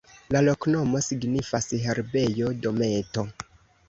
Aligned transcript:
La 0.35 0.39
loknomo 0.45 1.01
signifas: 1.07 1.67
herbejo-dometo. 1.83 3.27